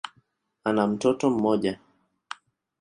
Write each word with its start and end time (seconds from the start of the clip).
Ana 0.63 0.87
mtoto 0.87 1.29
mmoja. 1.29 1.79